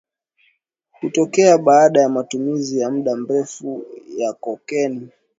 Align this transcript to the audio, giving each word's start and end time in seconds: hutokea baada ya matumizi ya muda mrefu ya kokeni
hutokea 1.01 1.57
baada 1.57 2.01
ya 2.01 2.09
matumizi 2.09 2.79
ya 2.79 2.91
muda 2.91 3.15
mrefu 3.15 3.85
ya 4.17 4.33
kokeni 4.33 5.07